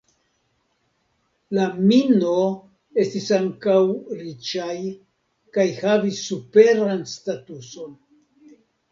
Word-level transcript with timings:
La 1.55 1.65
"Mino" 1.89 2.37
estis 3.03 3.27
ankaŭ 3.37 3.75
riĉaj 4.21 4.73
kaj 5.57 5.65
havis 5.81 6.23
superan 6.31 7.05
statuson. 7.13 7.93